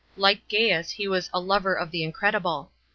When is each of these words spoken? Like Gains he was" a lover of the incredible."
Like 0.17 0.47
Gains 0.47 0.89
he 0.89 1.07
was" 1.07 1.29
a 1.31 1.39
lover 1.39 1.75
of 1.75 1.91
the 1.91 2.03
incredible." 2.03 2.71